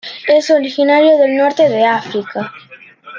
Es 0.27 0.49
originario 0.49 1.19
del 1.19 1.37
Norte 1.37 1.69
de 1.69 1.85
África. 1.85 2.51